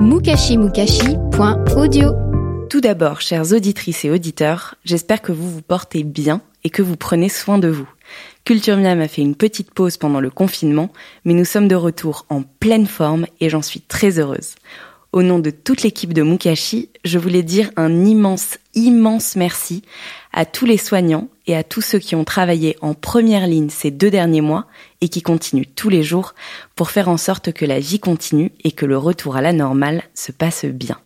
mukashimukashi.audio. 0.00 2.14
Tout 2.70 2.80
d'abord, 2.80 3.20
chères 3.20 3.52
auditrices 3.52 4.04
et 4.04 4.10
auditeurs, 4.10 4.76
j'espère 4.84 5.22
que 5.22 5.32
vous 5.32 5.50
vous 5.50 5.62
portez 5.62 6.04
bien 6.04 6.40
et 6.64 6.70
que 6.70 6.82
vous 6.82 6.96
prenez 6.96 7.28
soin 7.28 7.58
de 7.58 7.68
vous. 7.68 7.88
Culture 8.44 8.76
Miam 8.76 9.00
a 9.00 9.08
fait 9.08 9.22
une 9.22 9.34
petite 9.34 9.72
pause 9.72 9.96
pendant 9.96 10.20
le 10.20 10.30
confinement, 10.30 10.90
mais 11.24 11.34
nous 11.34 11.44
sommes 11.44 11.68
de 11.68 11.74
retour 11.74 12.26
en 12.28 12.42
pleine 12.42 12.86
forme 12.86 13.26
et 13.40 13.50
j'en 13.50 13.62
suis 13.62 13.80
très 13.80 14.18
heureuse. 14.18 14.54
Au 15.12 15.22
nom 15.22 15.38
de 15.38 15.50
toute 15.50 15.82
l'équipe 15.82 16.12
de 16.12 16.22
Mukashi, 16.22 16.90
je 17.04 17.18
voulais 17.18 17.42
dire 17.42 17.70
un 17.76 18.04
immense, 18.04 18.58
immense 18.74 19.36
merci 19.36 19.82
à 20.32 20.44
tous 20.44 20.66
les 20.66 20.76
soignants 20.76 21.28
et 21.48 21.56
à 21.56 21.64
tous 21.64 21.80
ceux 21.80 21.98
qui 21.98 22.14
ont 22.14 22.24
travaillé 22.24 22.76
en 22.82 22.94
première 22.94 23.46
ligne 23.46 23.70
ces 23.70 23.90
deux 23.90 24.10
derniers 24.10 24.42
mois 24.42 24.66
et 25.00 25.08
qui 25.08 25.22
continuent 25.22 25.64
tous 25.74 25.88
les 25.88 26.02
jours 26.02 26.34
pour 26.76 26.90
faire 26.90 27.08
en 27.08 27.16
sorte 27.16 27.52
que 27.52 27.64
la 27.64 27.80
vie 27.80 27.98
continue 27.98 28.52
et 28.62 28.70
que 28.70 28.86
le 28.86 28.98
retour 28.98 29.34
à 29.34 29.40
la 29.40 29.54
normale 29.54 30.02
se 30.14 30.30
passe 30.30 30.66
bien. 30.66 30.98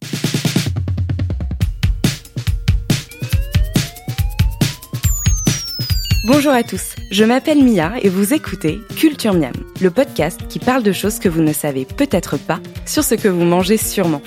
Bonjour 6.27 6.53
à 6.53 6.63
tous, 6.63 6.95
je 7.11 7.25
m'appelle 7.25 7.63
Mia 7.65 7.95
et 8.01 8.09
vous 8.09 8.33
écoutez 8.33 8.81
Culture 8.97 9.35
Miam, 9.35 9.53
le 9.81 9.91
podcast 9.91 10.41
qui 10.49 10.59
parle 10.59 10.83
de 10.83 10.93
choses 10.93 11.19
que 11.19 11.29
vous 11.29 11.43
ne 11.43 11.53
savez 11.53 11.85
peut-être 11.85 12.37
pas 12.37 12.61
sur 12.87 13.05
ce 13.05 13.15
que 13.15 13.29
vous 13.29 13.45
mangez 13.45 13.77
sûrement. 13.77 14.23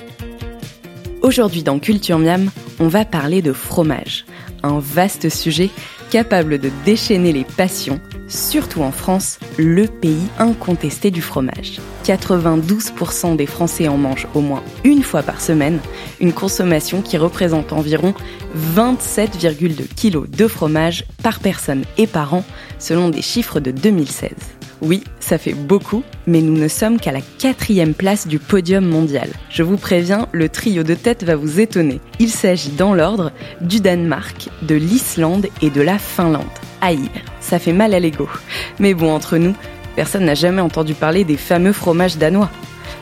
Aujourd'hui 1.22 1.64
dans 1.64 1.80
Culture 1.80 2.20
Miam, 2.20 2.52
on 2.80 2.88
va 2.88 3.06
parler 3.06 3.42
de 3.42 3.54
fromage, 3.54 4.26
un 4.62 4.80
vaste 4.80 5.30
sujet 5.30 5.70
capable 6.10 6.60
de 6.60 6.70
déchaîner 6.86 7.34
les 7.34 7.44
passions, 7.44 8.00
surtout 8.28 8.82
en 8.82 8.92
France, 8.92 9.40
le 9.58 9.88
pays 9.88 10.28
incontesté 10.40 11.12
du 11.12 11.22
fromage. 11.22 11.80
92% 12.06 13.36
des 13.36 13.46
Français 13.46 13.88
en 13.88 13.98
mangent 13.98 14.28
au 14.34 14.42
moins 14.42 14.64
une 14.84 15.04
fois 15.04 15.24
par 15.24 15.42
semaine, 15.42 15.80
une 16.20 16.34
consommation 16.34 17.02
qui 17.02 17.18
représente 17.18 17.74
environ 17.74 18.14
27,2 18.76 19.88
kg 19.96 20.30
de 20.30 20.48
fromage 20.48 21.06
par 21.24 21.40
personne 21.40 21.84
et 21.98 22.08
par 22.08 22.34
an, 22.34 22.44
selon 22.80 23.10
des 23.10 23.22
chiffres 23.22 23.60
de 23.60 23.72
2016. 23.72 24.32
Oui, 24.82 25.04
ça 25.20 25.38
fait 25.38 25.54
beaucoup, 25.54 26.04
mais 26.28 26.42
nous 26.42 26.58
ne 26.58 26.68
sommes 26.68 27.00
qu'à 27.00 27.12
la 27.12 27.22
quatrième 27.22 27.94
place 27.94 28.28
du 28.28 28.40
podium 28.40 28.86
mondial. 28.86 29.30
Je 29.50 29.64
vous 29.64 29.78
préviens, 29.78 30.28
le 30.32 30.50
trio 30.50 30.84
de 30.84 30.94
tête 30.94 31.24
va 31.24 31.36
vous 31.36 31.60
étonner. 31.60 32.02
Il 32.20 32.30
s'agit 32.30 32.72
dans 32.72 32.94
l'ordre 32.94 33.32
du 33.62 33.80
Danemark, 33.80 34.50
de 34.64 34.76
l'Islande 34.76 35.48
et 35.62 35.70
de 35.70 35.82
la 35.82 35.98
Finlande. 35.98 36.44
Aïe, 36.82 37.10
ça 37.40 37.58
fait 37.58 37.74
mal 37.74 37.94
à 37.94 38.00
l'ego. 38.00 38.28
Mais 38.80 38.94
bon, 38.94 39.14
entre 39.14 39.38
nous, 39.38 39.56
personne 39.96 40.26
n'a 40.26 40.36
jamais 40.36 40.62
entendu 40.62 40.94
parler 40.94 41.24
des 41.24 41.38
fameux 41.38 41.74
fromages 41.74 42.18
danois. 42.18 42.52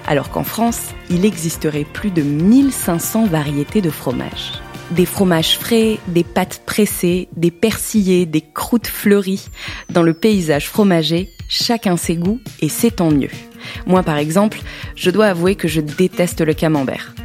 Alors 0.07 0.29
qu'en 0.29 0.43
France, 0.43 0.89
il 1.09 1.25
existerait 1.25 1.85
plus 1.91 2.11
de 2.11 2.21
1500 2.21 3.25
variétés 3.25 3.81
de 3.81 3.89
fromages. 3.89 4.53
Des 4.95 5.05
fromages 5.07 5.57
frais, 5.57 5.97
des 6.07 6.23
pâtes 6.23 6.61
pressées, 6.67 7.27
des 7.35 7.49
persillés, 7.49 8.27
des 8.27 8.41
croûtes 8.41 8.85
fleuries. 8.85 9.47
Dans 9.89 10.03
le 10.03 10.13
paysage 10.13 10.69
fromager, 10.69 11.31
chacun 11.49 11.97
ses 11.97 12.15
goûts 12.15 12.39
et 12.61 12.69
c'est 12.69 12.97
tant 12.97 13.09
mieux. 13.09 13.31
Moi 13.87 14.03
par 14.03 14.17
exemple, 14.17 14.59
je 14.95 15.09
dois 15.09 15.27
avouer 15.27 15.55
que 15.55 15.67
je 15.67 15.81
déteste 15.81 16.41
le 16.41 16.53
camembert. 16.53 17.15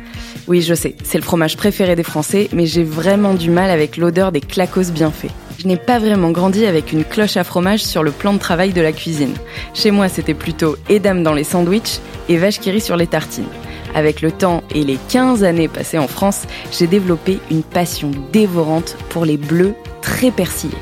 Oui, 0.47 0.63
je 0.63 0.73
sais, 0.73 0.97
c'est 1.05 1.19
le 1.19 1.25
fromage 1.25 1.59
préféré 1.59 1.95
des 1.95 2.03
Français, 2.03 2.49
mais 2.55 2.65
j'ai 2.65 2.85
vraiment 2.85 3.35
du 3.35 3.51
mal 3.51 3.69
avec 3.69 3.99
l'odeur 3.99 4.33
des 4.33 4.41
clacos 4.41 4.91
bien 4.91 5.11
faits. 5.11 5.31
Je 5.59 5.67
n'ai 5.67 5.77
pas 5.77 5.99
vraiment 5.99 6.31
grandi 6.31 6.65
avec 6.65 6.93
une 6.93 7.05
cloche 7.05 7.37
à 7.37 7.45
fromage 7.45 7.85
sur 7.85 8.03
le 8.03 8.13
plan 8.13 8.33
de 8.33 8.39
travail 8.39 8.73
de 8.73 8.81
la 8.81 8.93
cuisine. 8.93 9.35
Chez 9.75 9.91
moi, 9.91 10.09
c'était 10.09 10.33
plutôt 10.33 10.77
édame 10.89 11.23
dans 11.23 11.35
les 11.35 11.45
sandwichs 11.45 12.01
et 12.31 12.39
vache 12.39 12.61
qui 12.61 12.71
rit 12.71 12.81
sur 12.81 12.97
les 12.97 13.09
tartines. 13.09 13.45
Avec 13.95 14.21
le 14.21 14.31
temps 14.31 14.63
et 14.75 14.85
les 14.85 14.99
15 15.09 15.45
années 15.45 15.69
passées 15.69 15.99
en 15.99 16.09
France, 16.09 16.43
j'ai 16.73 16.87
développé 16.87 17.39
une 17.51 17.63
passion 17.63 18.11
dévorante 18.33 18.97
pour 19.09 19.25
les 19.25 19.37
bleus 19.37 19.75
très 20.03 20.31
persillés. 20.31 20.75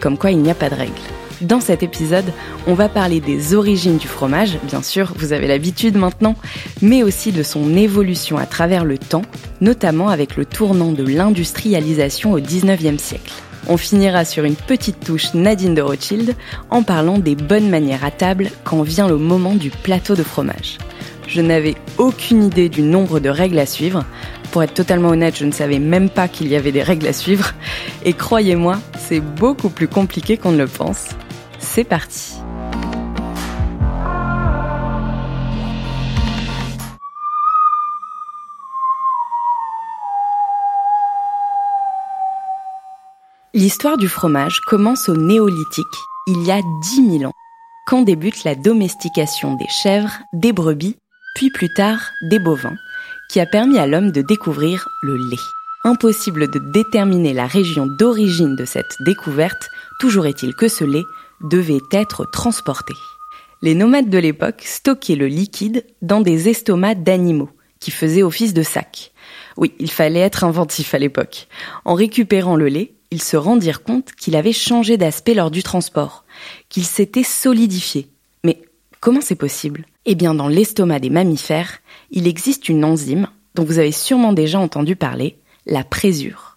Comme 0.00 0.18
quoi 0.18 0.30
il 0.30 0.38
n'y 0.38 0.50
a 0.50 0.54
pas 0.54 0.70
de 0.70 0.74
règle. 0.74 0.92
Dans 1.40 1.60
cet 1.60 1.82
épisode, 1.82 2.32
on 2.66 2.74
va 2.74 2.88
parler 2.88 3.20
des 3.20 3.54
origines 3.54 3.98
du 3.98 4.06
fromage, 4.06 4.58
bien 4.62 4.82
sûr, 4.82 5.12
vous 5.16 5.32
avez 5.32 5.48
l'habitude 5.48 5.96
maintenant, 5.96 6.36
mais 6.80 7.02
aussi 7.02 7.32
de 7.32 7.42
son 7.42 7.76
évolution 7.76 8.38
à 8.38 8.46
travers 8.46 8.84
le 8.84 8.98
temps, 8.98 9.22
notamment 9.60 10.08
avec 10.08 10.36
le 10.36 10.46
tournant 10.46 10.92
de 10.92 11.02
l'industrialisation 11.02 12.32
au 12.32 12.40
19e 12.40 12.98
siècle. 12.98 13.32
On 13.66 13.76
finira 13.76 14.24
sur 14.24 14.44
une 14.44 14.56
petite 14.56 15.00
touche 15.00 15.34
Nadine 15.34 15.74
de 15.74 15.82
Rothschild 15.82 16.36
en 16.70 16.82
parlant 16.82 17.18
des 17.18 17.34
bonnes 17.34 17.68
manières 17.68 18.04
à 18.04 18.10
table 18.10 18.50
quand 18.62 18.82
vient 18.82 19.08
le 19.08 19.16
moment 19.16 19.54
du 19.54 19.70
plateau 19.70 20.14
de 20.14 20.22
fromage. 20.22 20.78
Je 21.34 21.40
n'avais 21.40 21.74
aucune 21.98 22.44
idée 22.44 22.68
du 22.68 22.80
nombre 22.80 23.18
de 23.18 23.28
règles 23.28 23.58
à 23.58 23.66
suivre. 23.66 24.04
Pour 24.52 24.62
être 24.62 24.72
totalement 24.72 25.08
honnête, 25.08 25.36
je 25.36 25.44
ne 25.44 25.50
savais 25.50 25.80
même 25.80 26.08
pas 26.08 26.28
qu'il 26.28 26.46
y 26.46 26.54
avait 26.54 26.70
des 26.70 26.84
règles 26.84 27.08
à 27.08 27.12
suivre. 27.12 27.54
Et 28.04 28.12
croyez-moi, 28.12 28.78
c'est 28.96 29.18
beaucoup 29.18 29.68
plus 29.68 29.88
compliqué 29.88 30.36
qu'on 30.36 30.52
ne 30.52 30.58
le 30.58 30.68
pense. 30.68 31.08
C'est 31.58 31.82
parti. 31.82 32.34
L'histoire 43.52 43.96
du 43.96 44.06
fromage 44.06 44.60
commence 44.60 45.08
au 45.08 45.16
néolithique, 45.16 45.84
il 46.28 46.46
y 46.46 46.52
a 46.52 46.60
10 46.82 47.18
000 47.18 47.24
ans, 47.24 47.34
quand 47.88 48.02
débute 48.02 48.44
la 48.44 48.54
domestication 48.54 49.56
des 49.56 49.68
chèvres, 49.68 50.20
des 50.32 50.52
brebis, 50.52 50.96
puis 51.34 51.50
plus 51.50 51.72
tard 51.72 52.00
des 52.22 52.38
bovins, 52.38 52.76
qui 53.28 53.40
a 53.40 53.46
permis 53.46 53.78
à 53.78 53.86
l'homme 53.86 54.12
de 54.12 54.22
découvrir 54.22 54.88
le 55.02 55.16
lait. 55.16 55.36
Impossible 55.84 56.50
de 56.50 56.58
déterminer 56.72 57.34
la 57.34 57.46
région 57.46 57.86
d'origine 57.86 58.56
de 58.56 58.64
cette 58.64 58.96
découverte, 59.04 59.68
toujours 60.00 60.26
est-il 60.26 60.54
que 60.54 60.68
ce 60.68 60.84
lait 60.84 61.04
devait 61.42 61.82
être 61.92 62.24
transporté. 62.30 62.94
Les 63.60 63.74
nomades 63.74 64.10
de 64.10 64.18
l'époque 64.18 64.62
stockaient 64.64 65.16
le 65.16 65.26
liquide 65.26 65.84
dans 66.02 66.20
des 66.20 66.48
estomacs 66.48 67.02
d'animaux, 67.02 67.50
qui 67.80 67.90
faisaient 67.90 68.22
office 68.22 68.54
de 68.54 68.62
sac. 68.62 69.12
Oui, 69.56 69.74
il 69.78 69.90
fallait 69.90 70.20
être 70.20 70.44
inventif 70.44 70.94
à 70.94 70.98
l'époque. 70.98 71.48
En 71.84 71.94
récupérant 71.94 72.56
le 72.56 72.68
lait, 72.68 72.94
ils 73.10 73.22
se 73.22 73.36
rendirent 73.36 73.82
compte 73.82 74.12
qu'il 74.12 74.36
avait 74.36 74.52
changé 74.52 74.96
d'aspect 74.96 75.34
lors 75.34 75.50
du 75.50 75.62
transport, 75.62 76.24
qu'il 76.68 76.84
s'était 76.84 77.22
solidifié. 77.22 78.08
Comment 79.04 79.20
c'est 79.20 79.34
possible? 79.34 79.84
Eh 80.06 80.14
bien, 80.14 80.32
dans 80.32 80.48
l'estomac 80.48 80.98
des 80.98 81.10
mammifères, 81.10 81.82
il 82.10 82.26
existe 82.26 82.70
une 82.70 82.86
enzyme 82.86 83.28
dont 83.54 83.62
vous 83.62 83.78
avez 83.78 83.92
sûrement 83.92 84.32
déjà 84.32 84.58
entendu 84.58 84.96
parler, 84.96 85.36
la 85.66 85.84
présure. 85.84 86.56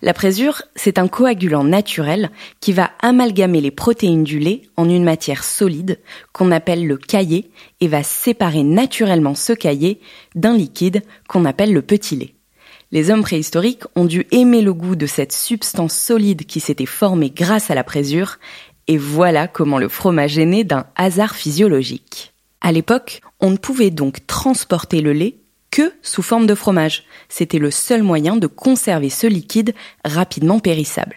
La 0.00 0.14
présure, 0.14 0.62
c'est 0.76 0.98
un 0.98 1.08
coagulant 1.08 1.64
naturel 1.64 2.30
qui 2.60 2.72
va 2.72 2.92
amalgamer 3.02 3.60
les 3.60 3.72
protéines 3.72 4.22
du 4.22 4.38
lait 4.38 4.62
en 4.76 4.88
une 4.88 5.02
matière 5.02 5.42
solide 5.42 5.98
qu'on 6.32 6.52
appelle 6.52 6.86
le 6.86 6.98
caillé 6.98 7.50
et 7.80 7.88
va 7.88 8.04
séparer 8.04 8.62
naturellement 8.62 9.34
ce 9.34 9.52
caillé 9.52 9.98
d'un 10.36 10.56
liquide 10.56 11.02
qu'on 11.28 11.44
appelle 11.44 11.72
le 11.72 11.82
petit 11.82 12.14
lait. 12.14 12.34
Les 12.90 13.10
hommes 13.10 13.22
préhistoriques 13.22 13.82
ont 13.96 14.06
dû 14.06 14.26
aimer 14.30 14.62
le 14.62 14.72
goût 14.72 14.96
de 14.96 15.04
cette 15.04 15.32
substance 15.32 15.94
solide 15.94 16.46
qui 16.46 16.58
s'était 16.58 16.86
formée 16.86 17.28
grâce 17.28 17.70
à 17.70 17.74
la 17.74 17.84
présure, 17.84 18.38
et 18.88 18.96
voilà 18.96 19.46
comment 19.46 19.78
le 19.78 19.88
fromage 19.88 20.38
est 20.38 20.46
né 20.46 20.64
d'un 20.64 20.86
hasard 20.96 21.36
physiologique. 21.36 22.32
À 22.60 22.72
l'époque, 22.72 23.20
on 23.38 23.50
ne 23.50 23.56
pouvait 23.56 23.90
donc 23.90 24.26
transporter 24.26 25.00
le 25.00 25.12
lait 25.12 25.36
que 25.70 25.92
sous 26.02 26.22
forme 26.22 26.46
de 26.46 26.54
fromage. 26.54 27.04
C'était 27.28 27.58
le 27.58 27.70
seul 27.70 28.02
moyen 28.02 28.36
de 28.36 28.46
conserver 28.46 29.10
ce 29.10 29.26
liquide 29.26 29.74
rapidement 30.04 30.58
périssable. 30.58 31.16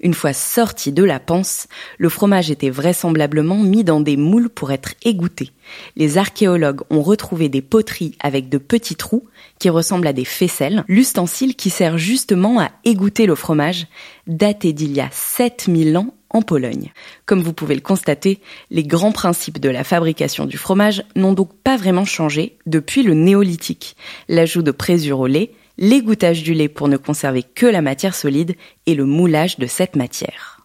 Une 0.00 0.14
fois 0.14 0.32
sorti 0.32 0.92
de 0.92 1.04
la 1.04 1.20
panse, 1.20 1.68
le 1.98 2.08
fromage 2.08 2.50
était 2.50 2.70
vraisemblablement 2.70 3.58
mis 3.58 3.84
dans 3.84 4.00
des 4.00 4.16
moules 4.16 4.48
pour 4.50 4.72
être 4.72 4.94
égoutté. 5.04 5.50
Les 5.96 6.18
archéologues 6.18 6.82
ont 6.90 7.02
retrouvé 7.02 7.48
des 7.48 7.62
poteries 7.62 8.16
avec 8.20 8.48
de 8.48 8.58
petits 8.58 8.96
trous 8.96 9.26
qui 9.58 9.70
ressemblent 9.70 10.06
à 10.06 10.12
des 10.12 10.24
faisselles, 10.24 10.84
l'ustensile 10.88 11.54
qui 11.54 11.70
sert 11.70 11.98
justement 11.98 12.60
à 12.60 12.70
égoutter 12.84 13.26
le 13.26 13.34
fromage, 13.34 13.86
daté 14.26 14.72
d'il 14.72 14.92
y 14.92 15.00
a 15.00 15.10
7000 15.12 15.96
ans 15.96 16.14
en 16.30 16.42
Pologne. 16.42 16.92
Comme 17.26 17.42
vous 17.42 17.52
pouvez 17.52 17.74
le 17.74 17.80
constater, 17.80 18.40
les 18.70 18.84
grands 18.84 19.12
principes 19.12 19.58
de 19.58 19.68
la 19.68 19.84
fabrication 19.84 20.46
du 20.46 20.56
fromage 20.56 21.02
n'ont 21.16 21.32
donc 21.32 21.52
pas 21.62 21.76
vraiment 21.76 22.04
changé 22.04 22.56
depuis 22.66 23.02
le 23.02 23.14
néolithique. 23.14 23.96
L'ajout 24.28 24.62
de 24.62 24.70
présure 24.70 25.20
au 25.20 25.26
lait, 25.26 25.52
l'égouttage 25.80 26.44
du 26.44 26.54
lait 26.54 26.68
pour 26.68 26.86
ne 26.86 26.96
conserver 26.96 27.42
que 27.42 27.66
la 27.66 27.82
matière 27.82 28.14
solide 28.14 28.54
et 28.86 28.94
le 28.94 29.06
moulage 29.06 29.58
de 29.58 29.66
cette 29.66 29.96
matière. 29.96 30.64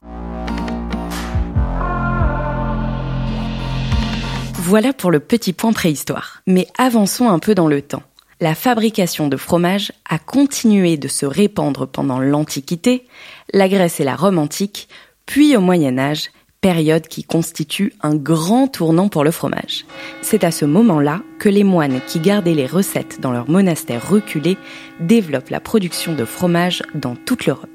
Voilà 4.53 4.93
pour 4.93 5.11
le 5.11 5.19
petit 5.19 5.53
point 5.53 5.73
préhistoire. 5.73 6.41
Mais 6.47 6.67
avançons 6.77 7.29
un 7.29 7.39
peu 7.39 7.55
dans 7.55 7.67
le 7.67 7.81
temps. 7.81 8.03
La 8.41 8.55
fabrication 8.55 9.29
de 9.29 9.37
fromage 9.37 9.93
a 10.09 10.19
continué 10.19 10.97
de 10.97 11.07
se 11.07 11.25
répandre 11.25 11.87
pendant 11.87 12.19
l'Antiquité, 12.19 13.05
la 13.53 13.69
Grèce 13.69 14.01
et 14.01 14.03
la 14.03 14.15
Rome 14.15 14.37
antique, 14.37 14.89
puis 15.25 15.55
au 15.55 15.61
Moyen 15.61 15.97
Âge, 15.97 16.29
période 16.65 17.07
qui 17.07 17.23
constitue 17.23 17.93
un 18.01 18.15
grand 18.15 18.67
tournant 18.67 19.07
pour 19.07 19.23
le 19.23 19.29
fromage. 19.29 19.85
C'est 20.23 20.43
à 20.43 20.49
ce 20.49 20.65
moment-là 20.65 21.21
que 21.37 21.47
les 21.47 21.63
moines 21.63 22.01
qui 22.07 22.19
gardaient 22.19 22.55
les 22.55 22.65
recettes 22.65 23.21
dans 23.21 23.31
leur 23.31 23.47
monastère 23.47 24.09
reculé 24.09 24.57
développent 24.99 25.51
la 25.51 25.59
production 25.59 26.15
de 26.15 26.25
fromage 26.25 26.81
dans 26.95 27.15
toute 27.15 27.45
l'Europe. 27.45 27.69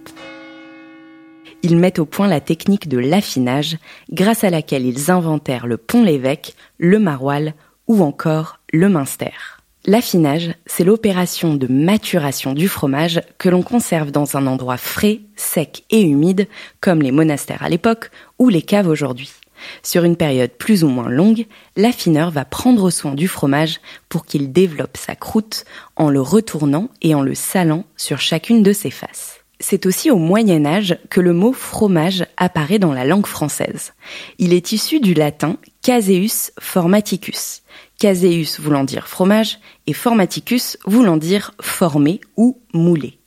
Ils 1.63 1.77
mettent 1.77 2.01
au 2.01 2.05
point 2.05 2.27
la 2.27 2.41
technique 2.41 2.89
de 2.89 2.99
l'affinage, 2.99 3.77
grâce 4.11 4.43
à 4.43 4.51
laquelle 4.51 4.85
ils 4.85 5.13
inventèrent 5.13 5.69
le 5.69 5.77
pont-l'évêque, 5.77 6.57
le 6.79 6.99
maroilles 6.99 7.55
ou 7.87 8.03
encore 8.03 8.59
le 8.73 8.89
minster. 8.89 9.60
L'affinage, 9.87 10.53
c'est 10.67 10.85
l'opération 10.85 11.55
de 11.55 11.67
maturation 11.67 12.53
du 12.53 12.69
fromage 12.69 13.23
que 13.39 13.49
l'on 13.49 13.63
conserve 13.63 14.11
dans 14.11 14.37
un 14.37 14.47
endroit 14.47 14.77
frais, 14.77 15.21
sec 15.37 15.85
et 15.91 16.03
humide, 16.03 16.49
comme 16.81 17.01
les 17.01 17.13
monastères 17.13 17.63
à 17.63 17.71
l'époque 17.71 18.11
ou 18.39 18.51
les 18.51 18.61
caves 18.61 18.89
aujourd'hui. 18.89 19.31
Sur 19.83 20.05
une 20.05 20.17
période 20.17 20.51
plus 20.51 20.85
ou 20.85 20.89
moins 20.89 21.09
longue, 21.09 21.47
l'affineur 21.77 22.31
va 22.31 22.45
prendre 22.45 22.91
soin 22.91 23.15
du 23.15 23.27
fromage 23.27 23.81
pour 24.11 24.27
qu'il 24.27 24.53
développe 24.53 24.99
sa 24.99 25.15
croûte 25.15 25.65
en 25.97 26.11
le 26.11 26.21
retournant 26.21 26.91
et 27.01 27.15
en 27.15 27.23
le 27.23 27.35
salant 27.35 27.85
sur 27.97 28.21
chacune 28.21 28.63
de 28.63 28.75
ses 28.75 28.91
faces. 28.91 29.41
C'est 29.63 29.85
aussi 29.85 30.11
au 30.11 30.17
Moyen 30.17 30.65
Âge 30.65 30.99
que 31.11 31.21
le 31.21 31.35
mot 31.35 31.53
fromage 31.53 32.27
apparaît 32.39 32.79
dans 32.79 32.95
la 32.95 33.05
langue 33.05 33.27
française. 33.27 33.93
Il 34.39 34.55
est 34.55 34.73
issu 34.73 35.01
du 35.01 35.13
latin 35.13 35.57
caseus 35.83 36.53
formaticus, 36.59 37.63
caseus 38.01 38.59
voulant 38.59 38.83
dire 38.83 39.07
fromage 39.07 39.61
et 39.87 39.93
formaticus 39.93 40.77
voulant 40.85 41.19
dire 41.19 41.53
formé 41.61 42.21
ou 42.37 42.61
moulé. 42.75 43.19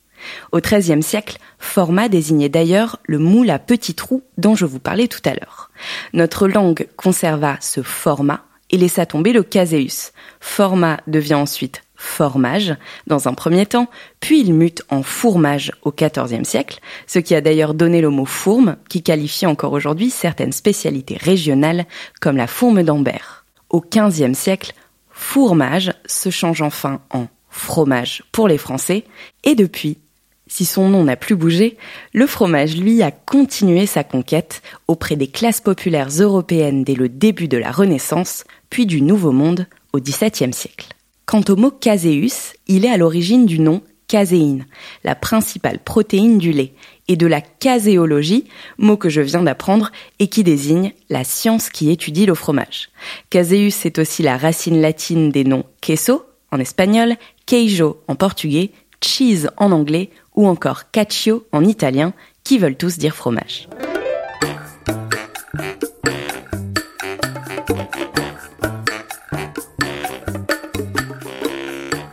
Au 0.52 0.60
XIIIe 0.60 1.02
siècle, 1.02 1.38
format 1.58 2.08
désignait 2.08 2.48
d'ailleurs 2.48 2.98
le 3.04 3.18
moule 3.18 3.50
à 3.50 3.58
petits 3.58 3.94
trous 3.94 4.22
dont 4.36 4.54
je 4.54 4.66
vous 4.66 4.80
parlais 4.80 5.08
tout 5.08 5.22
à 5.24 5.34
l'heure. 5.34 5.70
Notre 6.12 6.48
langue 6.48 6.88
conserva 6.96 7.56
ce 7.60 7.82
format 7.82 8.44
et 8.70 8.76
laissa 8.76 9.06
tomber 9.06 9.32
le 9.32 9.42
caseus. 9.42 10.12
Format 10.40 10.98
devient 11.06 11.34
ensuite 11.34 11.82
formage 11.94 12.76
dans 13.06 13.28
un 13.28 13.34
premier 13.34 13.66
temps, 13.66 13.88
puis 14.20 14.40
il 14.40 14.52
mute 14.52 14.82
en 14.90 15.02
fourmage 15.02 15.72
au 15.82 15.92
XIVe 15.92 16.44
siècle, 16.44 16.80
ce 17.06 17.18
qui 17.18 17.34
a 17.34 17.40
d'ailleurs 17.40 17.72
donné 17.72 18.00
le 18.00 18.10
mot 18.10 18.26
fourme, 18.26 18.76
qui 18.88 19.02
qualifie 19.02 19.46
encore 19.46 19.72
aujourd'hui 19.72 20.10
certaines 20.10 20.52
spécialités 20.52 21.16
régionales 21.16 21.86
comme 22.20 22.36
la 22.36 22.48
fourme 22.48 22.82
d'Ambert. 22.82 23.43
Au 23.74 23.80
XVe 23.80 24.34
siècle, 24.34 24.72
fourmage 25.10 25.92
se 26.06 26.30
change 26.30 26.62
enfin 26.62 27.00
en 27.10 27.26
fromage 27.50 28.22
pour 28.30 28.46
les 28.46 28.56
Français, 28.56 29.02
et 29.42 29.56
depuis, 29.56 29.98
si 30.46 30.64
son 30.64 30.88
nom 30.88 31.02
n'a 31.02 31.16
plus 31.16 31.34
bougé, 31.34 31.76
le 32.12 32.28
fromage, 32.28 32.76
lui, 32.76 33.02
a 33.02 33.10
continué 33.10 33.86
sa 33.86 34.04
conquête 34.04 34.62
auprès 34.86 35.16
des 35.16 35.26
classes 35.26 35.60
populaires 35.60 36.10
européennes 36.20 36.84
dès 36.84 36.94
le 36.94 37.08
début 37.08 37.48
de 37.48 37.56
la 37.56 37.72
Renaissance, 37.72 38.44
puis 38.70 38.86
du 38.86 39.02
Nouveau 39.02 39.32
Monde 39.32 39.66
au 39.92 39.98
XVIIe 39.98 40.52
siècle. 40.52 40.90
Quant 41.26 41.42
au 41.48 41.56
mot 41.56 41.72
caséus, 41.72 42.52
il 42.68 42.84
est 42.84 42.90
à 42.90 42.96
l'origine 42.96 43.44
du 43.44 43.58
nom 43.58 43.82
caséine, 44.08 44.66
la 45.02 45.14
principale 45.14 45.78
protéine 45.78 46.38
du 46.38 46.52
lait, 46.52 46.74
et 47.08 47.16
de 47.16 47.26
la 47.26 47.40
caséologie, 47.40 48.44
mot 48.78 48.96
que 48.96 49.08
je 49.08 49.20
viens 49.20 49.42
d'apprendre 49.42 49.92
et 50.18 50.28
qui 50.28 50.42
désigne 50.42 50.92
la 51.10 51.24
science 51.24 51.68
qui 51.68 51.90
étudie 51.90 52.26
le 52.26 52.34
fromage. 52.34 52.90
Caseus 53.30 53.84
est 53.84 53.98
aussi 53.98 54.22
la 54.22 54.36
racine 54.36 54.80
latine 54.80 55.30
des 55.30 55.44
noms 55.44 55.64
queso 55.80 56.24
en 56.50 56.60
espagnol, 56.60 57.16
queijo 57.46 58.02
en 58.08 58.14
portugais, 58.14 58.70
cheese 59.02 59.48
en 59.56 59.72
anglais 59.72 60.10
ou 60.34 60.46
encore 60.46 60.90
cacio 60.90 61.46
en 61.52 61.64
italien, 61.64 62.12
qui 62.42 62.58
veulent 62.58 62.76
tous 62.76 62.98
dire 62.98 63.14
fromage. 63.14 63.68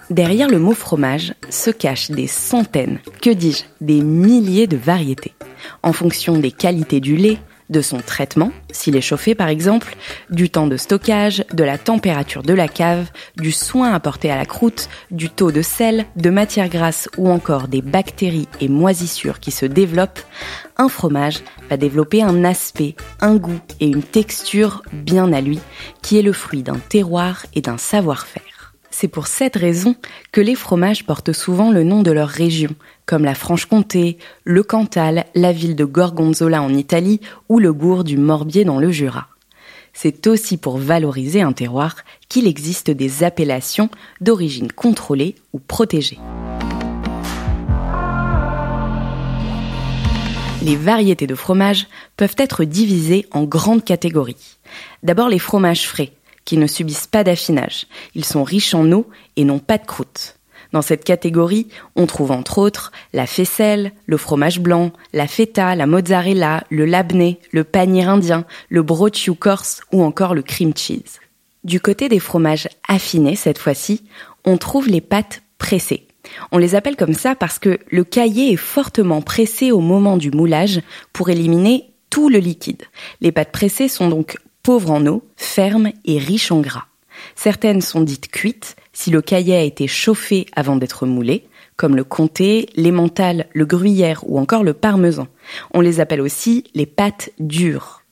Derrière 0.10 0.50
le 0.50 0.60
mot 0.60 0.74
fromage 0.74 1.34
se 1.62 1.69
cachent 1.69 2.10
des 2.10 2.25
centaines, 2.25 3.00
que 3.22 3.30
dis-je, 3.30 3.63
des 3.81 4.02
milliers 4.02 4.66
de 4.66 4.78
variétés. 4.78 5.34
En 5.84 5.94
fonction 5.94 6.40
des 6.40 6.52
qualités 6.52 7.00
du 7.00 7.16
lait, 7.16 7.38
de 7.69 7.81
son 7.81 8.00
traitement, 8.00 8.52
s'il 8.72 8.98
est 8.98 9.02
chauffé 9.02 9.34
par 9.36 9.48
exemple, 9.48 9.96
du 10.31 10.50
temps 10.50 10.68
de 10.68 10.75
stockage, 10.75 11.46
de 11.54 11.63
la 11.63 11.78
température 11.78 12.42
de 12.42 12.54
la 12.54 12.68
cave, 12.68 13.10
du 13.38 13.52
soin 13.52 13.94
apporté 13.94 14.30
à 14.30 14.36
la 14.36 14.46
croûte, 14.46 14.90
du 15.12 15.30
taux 15.30 15.52
de 15.52 15.62
sel, 15.62 16.06
de 16.16 16.30
matière 16.31 16.68
grasse 16.68 17.08
ou 17.18 17.30
encore 17.30 17.68
des 17.68 17.84
bactéries 17.84 18.50
et 18.60 18.68
moisissures 18.68 19.40
qui 19.40 19.52
se 19.52 19.68
développent, 19.68 20.19
un 20.78 20.90
fromage 20.90 21.44
va 21.69 21.78
développer 21.78 22.24
un 22.24 22.44
aspect, 22.44 22.96
un 23.22 23.36
goût 23.36 23.60
et 23.80 23.88
une 23.88 24.04
texture 24.04 24.81
bien 24.92 25.31
à 25.31 25.42
lui, 25.42 25.60
qui 26.02 26.18
est 26.18 26.24
le 26.24 26.34
fruit 26.34 26.64
d'un 26.64 26.80
terroir 26.90 27.46
et 27.54 27.62
d'un 27.62 27.78
savoir-faire. 27.78 28.41
C'est 29.01 29.07
pour 29.07 29.25
cette 29.25 29.56
raison 29.56 29.95
que 30.31 30.42
les 30.42 30.53
fromages 30.53 31.07
portent 31.07 31.33
souvent 31.33 31.71
le 31.71 31.83
nom 31.83 32.03
de 32.03 32.12
leur 32.12 32.27
région, 32.30 32.69
comme 33.07 33.25
la 33.25 33.33
Franche-Comté, 33.33 34.19
le 34.44 34.62
Cantal, 34.62 35.25
la 35.33 35.51
ville 35.51 35.75
de 35.75 35.86
Gorgonzola 35.86 36.62
en 36.62 36.71
Italie 36.71 37.19
ou 37.50 37.57
le 37.57 37.74
bourg 37.74 38.03
du 38.03 38.19
Morbier 38.19 38.63
dans 38.63 38.77
le 38.77 38.92
Jura. 38.92 39.25
C'est 39.92 40.27
aussi 40.27 40.57
pour 40.57 40.77
valoriser 40.77 41.42
un 41.42 41.51
terroir 41.51 41.95
qu'il 42.30 42.45
existe 42.45 42.92
des 42.92 43.24
appellations 43.24 43.89
d'origine 44.19 44.71
contrôlée 44.71 45.33
ou 45.51 45.57
protégée. 45.57 46.19
Les 50.63 50.75
variétés 50.75 51.25
de 51.25 51.33
fromages 51.33 51.88
peuvent 52.18 52.36
être 52.38 52.65
divisées 52.65 53.25
en 53.31 53.45
grandes 53.45 53.83
catégories. 53.83 54.59
D'abord 55.01 55.27
les 55.27 55.39
fromages 55.39 55.88
frais, 55.88 56.12
qui 56.46 56.58
ne 56.58 56.68
subissent 56.68 57.08
pas 57.08 57.24
d'affinage. 57.24 57.88
Ils 58.16 58.26
sont 58.26 58.44
riches 58.44 58.74
en 58.74 58.92
eau 58.92 59.08
et 59.36 59.44
n'ont 59.44 59.60
pas 59.60 59.78
de 59.78 59.86
croûte. 59.86 60.36
Dans 60.71 60.81
cette 60.81 61.04
catégorie, 61.04 61.68
on 61.95 62.06
trouve 62.06 62.31
entre 62.31 62.57
autres 62.57 62.92
la 63.14 63.26
faisselle, 63.26 63.92
le 64.06 64.18
fromage 64.18 64.60
blanc, 64.60 64.92
la 65.14 65.28
feta, 65.28 65.76
la 65.76 65.86
mozzarella, 65.86 66.64
le 66.69 66.86
labné, 66.86 67.40
le 67.52 67.64
panir 67.64 68.10
indien, 68.10 68.45
le 68.69 68.81
brochu 68.81 69.33
corse 69.33 69.81
ou 69.92 70.02
encore 70.04 70.33
le 70.33 70.42
cream 70.42 70.74
cheese. 70.76 71.19
Du 71.64 71.80
côté 71.80 72.10
des 72.10 72.19
fromages 72.19 72.69
affinés, 72.88 73.36
cette 73.36 73.60
fois-ci, 73.60 74.04
on 74.45 74.57
trouve 74.57 74.88
les 74.88 75.02
pâtes 75.02 75.44
pressées. 75.57 76.07
On 76.52 76.57
les 76.57 76.76
appelle 76.76 76.95
comme 76.95 77.14
ça 77.14 77.36
parce 77.36 77.60
que 77.60 77.80
le 77.90 78.04
cahier 78.04 78.54
est 78.54 78.57
fortement 78.57 79.21
pressé 79.21 79.71
au 79.71 79.80
moment 79.80 80.18
du 80.18 80.31
moulage 80.31 80.81
pour 81.14 81.30
éliminer 81.30 81.92
tout 82.10 82.30
le 82.30 82.40
liquide. 82.40 82.83
Les 83.19 83.31
pâtes 83.31 83.52
pressées 83.52 83.88
sont 83.88 84.10
donc 84.10 84.38
pauvre 84.63 84.91
en 84.91 85.06
eau, 85.07 85.23
ferme 85.37 85.91
et 86.06 86.18
riche 86.18 86.51
en 86.51 86.61
gras. 86.61 86.85
Certaines 87.35 87.81
sont 87.81 88.01
dites 88.01 88.30
cuites 88.30 88.75
si 88.94 89.09
le 89.09 89.21
caillet 89.21 89.56
a 89.56 89.63
été 89.63 89.87
chauffé 89.87 90.45
avant 90.56 90.75
d'être 90.75 91.06
moulé, 91.06 91.47
comme 91.75 91.95
le 91.95 92.03
comté, 92.03 92.69
l'emmental, 92.75 93.47
le 93.53 93.65
gruyère 93.65 94.23
ou 94.27 94.39
encore 94.39 94.63
le 94.63 94.73
parmesan. 94.73 95.27
On 95.73 95.81
les 95.81 95.99
appelle 95.99 96.21
aussi 96.21 96.65
les 96.73 96.85
pâtes 96.85 97.31
dures. 97.39 98.03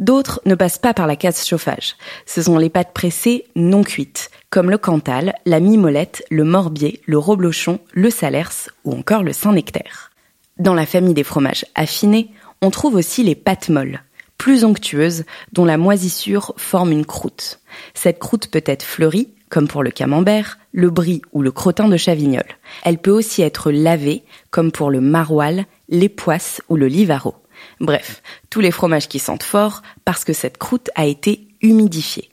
D'autres 0.00 0.40
ne 0.44 0.56
passent 0.56 0.78
pas 0.78 0.92
par 0.92 1.06
la 1.06 1.14
case 1.14 1.46
chauffage. 1.46 1.94
Ce 2.26 2.42
sont 2.42 2.58
les 2.58 2.68
pâtes 2.68 2.92
pressées 2.92 3.44
non 3.54 3.84
cuites, 3.84 4.30
comme 4.50 4.70
le 4.70 4.78
cantal, 4.78 5.34
la 5.46 5.60
mimolette, 5.60 6.24
le 6.30 6.42
morbier, 6.44 7.00
le 7.06 7.16
reblochon, 7.16 7.78
le 7.92 8.10
salers 8.10 8.68
ou 8.84 8.92
encore 8.92 9.22
le 9.22 9.32
saint-nectaire. 9.32 10.10
Dans 10.58 10.74
la 10.74 10.86
famille 10.86 11.14
des 11.14 11.22
fromages 11.22 11.64
affinés, 11.74 12.30
on 12.60 12.70
trouve 12.70 12.96
aussi 12.96 13.22
les 13.22 13.36
pâtes 13.36 13.68
molles 13.68 14.02
plus 14.44 14.64
onctueuse, 14.64 15.24
dont 15.52 15.64
la 15.64 15.78
moisissure 15.78 16.52
forme 16.58 16.92
une 16.92 17.06
croûte. 17.06 17.60
Cette 17.94 18.18
croûte 18.18 18.48
peut 18.48 18.62
être 18.66 18.82
fleurie, 18.82 19.30
comme 19.48 19.68
pour 19.68 19.82
le 19.82 19.90
camembert, 19.90 20.58
le 20.72 20.90
brie 20.90 21.22
ou 21.32 21.40
le 21.40 21.50
crottin 21.50 21.88
de 21.88 21.96
chavignol. 21.96 22.44
Elle 22.84 22.98
peut 22.98 23.10
aussi 23.10 23.40
être 23.40 23.72
lavée, 23.72 24.22
comme 24.50 24.70
pour 24.70 24.90
le 24.90 25.00
maroilles, 25.00 25.64
les 25.88 26.10
poisses 26.10 26.60
ou 26.68 26.76
le 26.76 26.88
livaro. 26.88 27.34
Bref, 27.80 28.22
tous 28.50 28.60
les 28.60 28.70
fromages 28.70 29.08
qui 29.08 29.18
sentent 29.18 29.42
fort 29.42 29.80
parce 30.04 30.24
que 30.24 30.34
cette 30.34 30.58
croûte 30.58 30.90
a 30.94 31.06
été 31.06 31.48
humidifiée. 31.62 32.28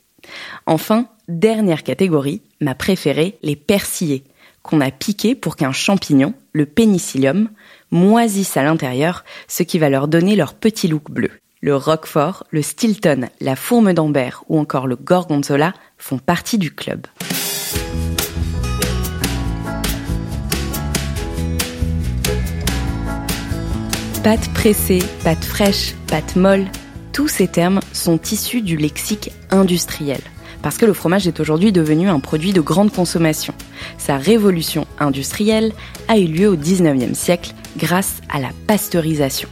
Enfin, 0.66 1.08
dernière 1.28 1.82
catégorie, 1.82 2.42
ma 2.60 2.74
préférée, 2.74 3.38
les 3.42 3.56
persillés, 3.56 4.24
qu'on 4.62 4.82
a 4.82 4.90
piqués 4.90 5.34
pour 5.34 5.56
qu'un 5.56 5.72
champignon, 5.72 6.34
le 6.52 6.66
pénicillium, 6.66 7.48
moisisse 7.90 8.58
à 8.58 8.64
l'intérieur, 8.64 9.24
ce 9.48 9.62
qui 9.62 9.78
va 9.78 9.88
leur 9.88 10.08
donner 10.08 10.36
leur 10.36 10.52
petit 10.52 10.88
look 10.88 11.10
bleu. 11.10 11.30
Le 11.64 11.76
Roquefort, 11.76 12.42
le 12.50 12.60
Stilton, 12.60 13.28
la 13.40 13.54
Fourme 13.54 13.92
d'Ambert 13.92 14.42
ou 14.48 14.58
encore 14.58 14.88
le 14.88 14.96
Gorgonzola 14.96 15.72
font 15.96 16.18
partie 16.18 16.58
du 16.58 16.74
club. 16.74 17.06
Pâte 24.24 24.52
pressée, 24.54 25.04
pâte 25.22 25.44
fraîche, 25.44 25.94
pâte 26.08 26.34
molle, 26.34 26.66
tous 27.12 27.28
ces 27.28 27.46
termes 27.46 27.78
sont 27.92 28.20
issus 28.20 28.62
du 28.62 28.76
lexique 28.76 29.30
industriel, 29.52 30.20
parce 30.62 30.78
que 30.78 30.86
le 30.86 30.92
fromage 30.92 31.28
est 31.28 31.38
aujourd'hui 31.38 31.70
devenu 31.70 32.08
un 32.08 32.18
produit 32.18 32.52
de 32.52 32.60
grande 32.60 32.92
consommation. 32.92 33.54
Sa 33.98 34.16
révolution 34.16 34.84
industrielle 34.98 35.72
a 36.08 36.18
eu 36.18 36.26
lieu 36.26 36.48
au 36.48 36.56
19e 36.56 37.14
siècle 37.14 37.54
grâce 37.76 38.20
à 38.28 38.40
la 38.40 38.50
pasteurisation, 38.66 39.48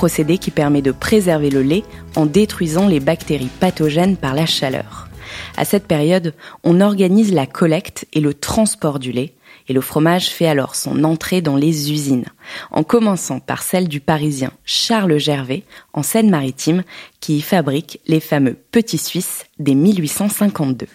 procédé 0.00 0.38
qui 0.38 0.50
permet 0.50 0.80
de 0.80 0.92
préserver 0.92 1.50
le 1.50 1.60
lait 1.60 1.84
en 2.16 2.24
détruisant 2.24 2.88
les 2.88 3.00
bactéries 3.00 3.50
pathogènes 3.60 4.16
par 4.16 4.34
la 4.34 4.46
chaleur. 4.46 5.10
À 5.58 5.66
cette 5.66 5.86
période, 5.86 6.32
on 6.64 6.80
organise 6.80 7.34
la 7.34 7.44
collecte 7.44 8.06
et 8.14 8.20
le 8.20 8.32
transport 8.32 8.98
du 8.98 9.12
lait, 9.12 9.34
et 9.68 9.74
le 9.74 9.82
fromage 9.82 10.30
fait 10.30 10.46
alors 10.46 10.74
son 10.74 11.04
entrée 11.04 11.42
dans 11.42 11.56
les 11.56 11.92
usines, 11.92 12.24
en 12.70 12.82
commençant 12.82 13.40
par 13.40 13.62
celle 13.62 13.88
du 13.88 14.00
Parisien 14.00 14.52
Charles 14.64 15.18
Gervais, 15.18 15.64
en 15.92 16.02
Seine-Maritime, 16.02 16.82
qui 17.20 17.36
y 17.36 17.40
fabrique 17.42 18.00
les 18.06 18.20
fameux 18.20 18.56
petits 18.72 18.96
Suisses 18.96 19.44
dès 19.58 19.74
1852. 19.74 20.86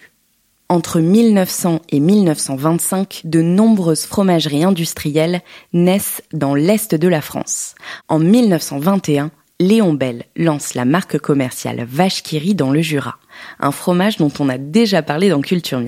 Entre 0.68 0.98
1900 0.98 1.80
et 1.90 2.00
1925, 2.00 3.20
de 3.22 3.40
nombreuses 3.40 4.04
fromageries 4.04 4.64
industrielles 4.64 5.42
naissent 5.72 6.22
dans 6.32 6.56
l'est 6.56 6.92
de 6.92 7.06
la 7.06 7.20
France. 7.20 7.76
En 8.08 8.18
1921, 8.18 9.30
Léon 9.60 9.94
Bell 9.94 10.24
lance 10.34 10.74
la 10.74 10.84
marque 10.84 11.18
commerciale 11.18 11.86
Vache 11.88 12.24
dans 12.54 12.72
le 12.72 12.82
Jura, 12.82 13.18
un 13.60 13.70
fromage 13.70 14.16
dont 14.16 14.32
on 14.40 14.48
a 14.48 14.58
déjà 14.58 15.02
parlé 15.02 15.28
dans 15.28 15.40
Culture. 15.40 15.80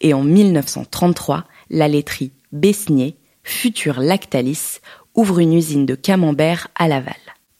Et 0.00 0.14
en 0.14 0.22
1933, 0.22 1.44
la 1.68 1.86
laiterie 1.86 2.32
Besnier, 2.50 3.14
future 3.44 4.00
Lactalis, 4.00 4.80
ouvre 5.14 5.38
une 5.38 5.52
usine 5.52 5.84
de 5.84 5.94
camembert 5.94 6.68
à 6.76 6.88
Laval. 6.88 7.14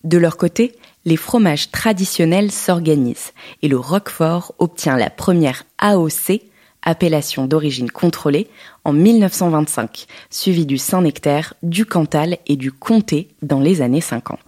De 0.05 0.19
leur 0.19 0.37
côté, 0.37 0.77
les 1.05 1.17
fromages 1.17 1.71
traditionnels 1.71 2.53
s'organisent 2.53 3.33
et 3.63 3.69
le 3.69 3.79
Roquefort 3.79 4.55
obtient 4.59 4.97
la 4.97 5.11
première 5.11 5.65
AOC, 5.79 6.43
appellation 6.83 7.47
d'origine 7.47 7.91
contrôlée, 7.91 8.49
en 8.85 8.93
1925, 8.93 10.07
suivi 10.31 10.67
du 10.67 10.79
Saint-Nectaire, 10.79 11.55
du 11.63 11.85
Cantal 11.85 12.39
et 12.47 12.57
du 12.57 12.71
Comté 12.73 13.29
dans 13.43 13.61
les 13.61 13.83
années 13.83 14.01
50. 14.01 14.39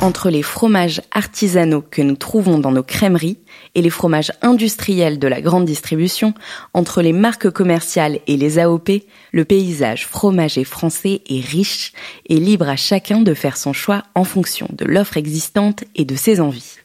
Entre 0.00 0.30
les 0.30 0.42
fromages 0.42 1.02
artisanaux 1.10 1.82
que 1.82 2.02
nous 2.02 2.16
trouvons 2.16 2.58
dans 2.58 2.72
nos 2.72 2.82
crèmeries 2.82 3.38
et 3.74 3.82
les 3.82 3.90
fromages 3.90 4.32
industriels 4.40 5.18
de 5.18 5.28
la 5.28 5.40
grande 5.40 5.66
distribution, 5.66 6.34
entre 6.74 7.02
les 7.02 7.12
marques 7.12 7.50
commerciales 7.50 8.20
et 8.26 8.36
les 8.36 8.58
AOP, 8.58 8.90
le 9.32 9.44
paysage 9.44 10.06
fromager 10.06 10.64
français 10.64 11.22
est 11.28 11.44
riche 11.44 11.92
et 12.26 12.36
libre 12.36 12.68
à 12.68 12.76
chacun 12.76 13.20
de 13.20 13.34
faire 13.34 13.56
son 13.56 13.72
choix 13.72 14.04
en 14.14 14.24
fonction 14.24 14.68
de 14.70 14.84
l'offre 14.84 15.16
existante 15.16 15.84
et 15.94 16.04
de 16.04 16.16
ses 16.16 16.40
envies. 16.40 16.76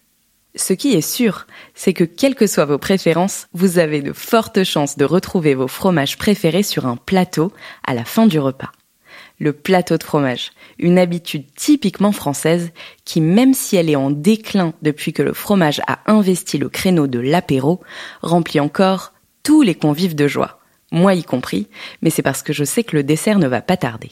Ce 0.56 0.74
qui 0.74 0.94
est 0.94 1.02
sûr, 1.02 1.48
c'est 1.74 1.94
que 1.94 2.04
quelles 2.04 2.36
que 2.36 2.48
soient 2.48 2.66
vos 2.66 2.78
préférences, 2.78 3.48
vous 3.54 3.78
avez 3.80 4.02
de 4.02 4.14
fortes 4.14 4.64
chances 4.64 4.98
de 4.98 5.06
retrouver 5.06 5.54
vos 5.54 5.68
fromages 5.68 6.18
préférés 6.18 6.64
sur 6.64 6.86
un 6.86 6.96
plateau 6.96 7.52
à 7.86 7.94
la 7.94 8.06
fin 8.06 8.28
du 8.28 8.40
repas 8.40 8.72
le 9.40 9.54
plateau 9.54 9.98
de 9.98 10.04
fromage, 10.04 10.52
une 10.80 10.98
habitude 10.98 11.46
typiquement 11.56 12.12
française 12.12 12.72
qui, 13.04 13.22
même 13.22 13.54
si 13.54 13.76
elle 13.76 13.90
est 13.90 13.96
en 13.96 14.12
déclin 14.12 14.74
depuis 14.82 15.14
que 15.14 15.24
le 15.24 15.34
fromage 15.34 15.82
a 15.88 16.00
investi 16.08 16.58
le 16.58 16.70
créneau 16.70 17.08
de 17.08 17.20
l'apéro, 17.20 17.82
remplit 18.22 18.60
encore 18.60 19.14
tous 19.44 19.62
les 19.62 19.76
convives 19.76 20.16
de 20.16 20.28
joie, 20.28 20.60
moi 20.92 21.14
y 21.14 21.24
compris, 21.24 21.68
mais 22.02 22.10
c'est 22.10 22.22
parce 22.22 22.44
que 22.44 22.54
je 22.54 22.64
sais 22.64 22.84
que 22.84 22.96
le 22.96 23.04
dessert 23.04 23.40
ne 23.40 23.48
va 23.48 23.62
pas 23.62 23.78
tarder. 23.78 24.12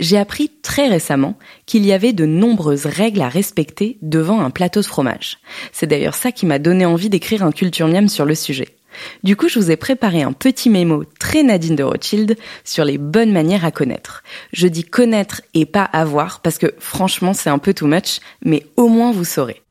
J'ai 0.00 0.18
appris 0.18 0.50
très 0.62 0.88
récemment 0.88 1.36
qu'il 1.66 1.84
y 1.84 1.92
avait 1.92 2.12
de 2.12 2.24
nombreuses 2.24 2.86
règles 2.86 3.22
à 3.22 3.28
respecter 3.28 3.98
devant 4.00 4.40
un 4.40 4.50
plateau 4.50 4.80
de 4.80 4.86
fromage. 4.86 5.38
C'est 5.72 5.88
d'ailleurs 5.88 6.14
ça 6.14 6.30
qui 6.30 6.46
m'a 6.46 6.60
donné 6.60 6.86
envie 6.86 7.08
d'écrire 7.08 7.42
un 7.42 7.50
culture 7.50 7.88
miam 7.88 8.08
sur 8.08 8.24
le 8.24 8.36
sujet. 8.36 8.77
Du 9.22 9.36
coup, 9.36 9.48
je 9.48 9.58
vous 9.58 9.70
ai 9.70 9.76
préparé 9.76 10.22
un 10.22 10.32
petit 10.32 10.70
mémo 10.70 11.04
très 11.18 11.42
Nadine 11.42 11.76
de 11.76 11.82
Rothschild 11.82 12.36
sur 12.64 12.84
les 12.84 12.98
bonnes 12.98 13.32
manières 13.32 13.64
à 13.64 13.70
connaître. 13.70 14.22
Je 14.52 14.68
dis 14.68 14.84
connaître 14.84 15.42
et 15.54 15.66
pas 15.66 15.84
avoir 15.84 16.40
parce 16.40 16.58
que 16.58 16.74
franchement, 16.78 17.34
c'est 17.34 17.50
un 17.50 17.58
peu 17.58 17.74
too 17.74 17.86
much, 17.86 18.20
mais 18.44 18.66
au 18.76 18.88
moins 18.88 19.12
vous 19.12 19.24
saurez. 19.24 19.62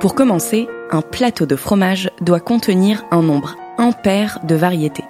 Pour 0.00 0.14
commencer, 0.14 0.68
un 0.90 1.02
plateau 1.02 1.46
de 1.46 1.56
fromage 1.56 2.10
doit 2.20 2.40
contenir 2.40 3.04
un 3.10 3.22
nombre 3.22 3.56
impair 3.78 4.38
de 4.44 4.54
variétés. 4.54 5.04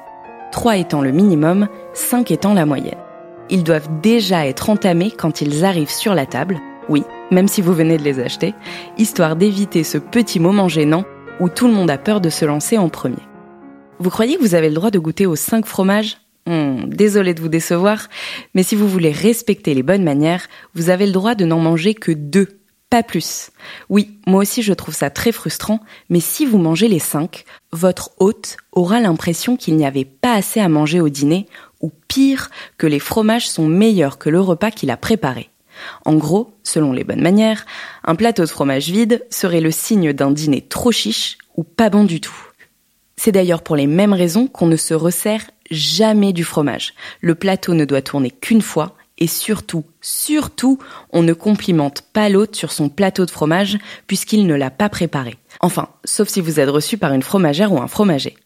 3 0.53 0.79
étant 0.79 1.03
le 1.03 1.11
minimum, 1.11 1.69
5 1.93 2.31
étant 2.31 2.55
la 2.55 2.67
moyenne 2.67 2.97
ils 3.50 3.65
doivent 3.65 3.88
déjà 4.03 4.47
être 4.47 4.71
entamés 4.71 5.11
quand 5.11 5.41
ils 5.41 5.65
arrivent 5.65 5.91
sur 5.91 6.15
la 6.15 6.26
table, 6.26 6.59
oui, 6.88 7.03
même 7.31 7.49
si 7.49 7.62
vous 7.62 7.73
venez 7.75 7.97
de 7.97 8.03
les 8.03 8.21
acheter, 8.21 8.55
histoire 8.99 9.37
d'éviter 9.37 9.85
ce 9.85 9.99
petit 9.99 10.41
moment 10.41 10.69
gênant 10.69 11.05
où 11.41 11.49
tout 11.49 11.67
le 11.67 11.75
monde 11.75 11.91
a 11.91 11.99
peur 11.99 12.21
de 12.21 12.31
se 12.31 12.45
lancer 12.45 12.79
en 12.79 12.88
premier. 12.88 13.23
Vous 13.99 14.11
croyez 14.11 14.37
que 14.37 14.43
vous 14.43 14.55
avez 14.55 14.69
le 14.69 14.75
droit 14.75 14.91
de 14.91 14.99
goûter 14.99 15.26
aux 15.26 15.37
5 15.37 15.67
fromages? 15.67 16.19
Hmm, 16.47 16.85
Désolé 16.87 17.35
de 17.35 17.41
vous 17.41 17.49
décevoir, 17.49 18.09
mais 18.55 18.62
si 18.62 18.76
vous 18.76 18.88
voulez 18.88 19.11
respecter 19.11 19.75
les 19.75 19.83
bonnes 19.83 20.05
manières, 20.05 20.47
vous 20.75 20.91
avez 20.91 21.07
le 21.07 21.12
droit 21.12 21.35
de 21.35 21.45
n'en 21.45 21.59
manger 21.59 21.95
que 21.95 22.12
deux, 22.12 22.56
pas 22.90 23.02
plus. 23.02 23.50
Oui, 23.88 24.19
moi 24.26 24.43
aussi 24.43 24.62
je 24.62 24.73
trouve 24.73 24.95
ça 24.95 25.11
très 25.11 25.33
frustrant, 25.33 25.81
mais 26.09 26.21
si 26.21 26.47
vous 26.47 26.59
mangez 26.59 26.88
les 26.88 26.99
5, 26.99 27.45
votre 27.73 28.11
hôte 28.19 28.57
aura 28.73 29.00
l'impression 29.00 29.57
qu'il 29.57 29.76
n'y 29.76 29.87
avait 29.87 30.05
pas 30.05 30.35
assez 30.35 30.61
à 30.61 30.69
manger 30.69 31.00
au 31.00 31.09
dîner 31.09 31.47
ou 31.81 31.90
pire, 32.09 32.50
que 32.78 32.87
les 32.87 33.00
fromages 33.00 33.49
sont 33.49 33.66
meilleurs 33.66 34.19
que 34.19 34.31
le 34.31 34.40
repas 34.40 34.71
qu'il 34.71 34.90
a 34.90 34.97
préparé. 34.97 35.50
En 36.05 36.14
gros, 36.14 36.55
selon 36.62 36.93
les 36.93 37.05
bonnes 37.05 37.21
manières, 37.21 37.66
un 38.05 38.14
plateau 38.14 38.43
de 38.43 38.49
fromage 38.49 38.88
vide 38.88 39.26
serait 39.31 39.61
le 39.61 39.71
signe 39.71 40.12
d'un 40.12 40.31
dîner 40.31 40.62
trop 40.62 40.93
chiche 40.93 41.37
ou 41.57 41.64
pas 41.64 41.90
bon 41.90 42.05
du 42.05 42.21
tout. 42.21 42.37
C'est 43.16 43.33
d'ailleurs 43.33 43.62
pour 43.62 43.76
les 43.76 43.87
mêmes 43.87 44.12
raisons 44.12 44.47
qu'on 44.47 44.66
ne 44.66 44.76
se 44.76 44.95
resserre 44.95 45.50
jamais 45.71 46.33
du 46.33 46.45
fromage. 46.45 46.95
Le 47.21 47.35
plateau 47.35 47.75
ne 47.75 47.85
doit 47.85 48.02
tourner 48.02 48.31
qu'une 48.31 48.62
fois 48.62 48.96
et 49.18 49.26
surtout, 49.26 49.85
surtout, 50.00 50.78
on 51.11 51.23
ne 51.23 51.32
complimente 51.32 52.02
pas 52.12 52.28
l'hôte 52.28 52.56
sur 52.56 52.73
son 52.73 52.88
plateau 52.88 53.25
de 53.25 53.30
fromage 53.30 53.78
puisqu'il 54.06 54.46
ne 54.46 54.54
l'a 54.54 54.70
pas 54.70 54.88
préparé. 54.88 55.37
Enfin, 55.61 55.88
sauf 56.04 56.28
si 56.28 56.40
vous 56.40 56.61
êtes 56.61 56.68
reçu 56.68 56.99
par 56.99 57.12
une 57.12 57.23
fromagère 57.23 57.73
ou 57.73 57.80
un 57.80 57.88
fromager. 57.88 58.37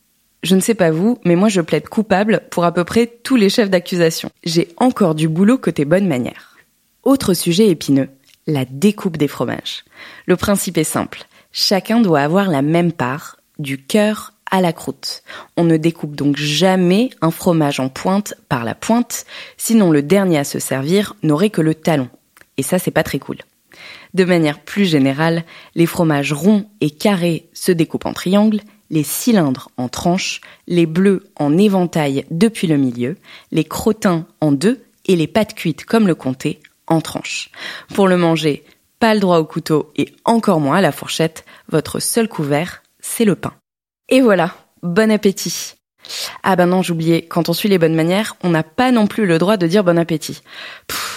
Je 0.43 0.55
ne 0.55 0.61
sais 0.61 0.75
pas 0.75 0.91
vous, 0.91 1.19
mais 1.25 1.37
moi 1.37 1.49
je 1.49 1.61
plaide 1.61 1.89
coupable 1.89 2.43
pour 2.51 2.65
à 2.65 2.73
peu 2.73 2.85
près 2.85 3.07
tous 3.07 3.37
les 3.37 3.51
chefs 3.51 3.71
d'accusation. 3.71 4.31
J'ai 4.45 4.69
encore 4.79 5.15
du 5.15 5.29
boulot 5.29 5.59
côté 5.59 5.85
bonne 5.85 6.09
manière. 6.09 6.57
Autre 7.03 7.35
sujet 7.35 7.69
épineux, 7.69 8.09
la 8.47 8.65
découpe 8.65 9.17
des 9.17 9.29
fromages. 9.29 9.85
Le 10.27 10.37
principe 10.37 10.79
est 10.79 10.85
simple. 10.85 11.25
Chacun 11.53 12.01
doit 12.01 12.21
avoir 12.21 12.49
la 12.49 12.63
même 12.63 12.93
part, 12.93 13.37
du 13.59 13.83
cœur 13.83 14.33
à 14.51 14.61
la 14.61 14.73
croûte. 14.73 15.23
On 15.57 15.65
ne 15.65 15.77
découpe 15.77 16.17
donc 16.17 16.37
jamais 16.37 17.11
un 17.21 17.31
fromage 17.31 17.81
en 17.81 17.89
pointe 17.89 18.35
par 18.49 18.65
la 18.65 18.75
pointe, 18.75 19.25
sinon 19.57 19.91
le 19.91 20.03
dernier 20.03 20.39
à 20.39 20.45
se 20.45 20.59
servir 20.59 21.15
n'aurait 21.23 21.51
que 21.51 21.61
le 21.61 21.75
talon. 21.75 22.09
Et 22.57 22.63
ça, 22.63 22.79
c'est 22.79 22.91
pas 22.91 23.03
très 23.03 23.19
cool. 23.19 23.39
De 24.15 24.25
manière 24.25 24.61
plus 24.61 24.87
générale, 24.87 25.45
les 25.75 25.87
fromages 25.87 26.33
ronds 26.33 26.69
et 26.81 26.91
carrés 26.91 27.49
se 27.53 27.73
découpent 27.73 28.07
en 28.07 28.13
triangles 28.13 28.61
les 28.91 29.05
cylindres 29.05 29.71
en 29.77 29.89
tranches, 29.89 30.41
les 30.67 30.87
bleus 30.87 31.23
en 31.37 31.57
éventail 31.57 32.27
depuis 32.31 32.67
le 32.67 32.77
milieu, 32.77 33.17
les 33.53 33.65
crottins 33.65 34.27
en 34.41 34.53
deux 34.53 34.83
et 35.07 35.17
les 35.17 35.29
pâtes 35.29 35.55
cuites 35.55 35.85
comme 35.85 36.07
le 36.07 36.15
comté 36.15 36.61
en 36.87 37.01
tranches. 37.01 37.51
Pour 37.95 38.09
le 38.09 38.17
manger, 38.17 38.65
pas 38.99 39.15
le 39.15 39.21
droit 39.21 39.39
au 39.39 39.45
couteau 39.45 39.93
et 39.97 40.13
encore 40.25 40.61
moins 40.61 40.79
à 40.79 40.81
la 40.81 40.93
fourchette, 40.93 41.45
votre 41.69 42.01
seul 42.01 42.29
couvert, 42.29 42.83
c'est 43.01 43.25
le 43.25 43.37
pain. 43.37 43.55
Et 44.13 44.21
voilà, 44.21 44.51
bon 44.83 45.09
appétit. 45.13 45.75
Ah 46.43 46.57
ben 46.57 46.67
non, 46.67 46.83
j'oubliais, 46.83 47.23
quand 47.23 47.49
on 47.49 47.53
suit 47.53 47.69
les 47.69 47.79
bonnes 47.79 47.95
manières, 47.95 48.35
on 48.43 48.51
n'a 48.51 48.65
pas 48.65 48.91
non 48.91 49.07
plus 49.07 49.25
le 49.25 49.39
droit 49.39 49.57
de 49.57 49.69
dire 49.69 49.85
bon 49.85 49.97
appétit. 49.97 50.43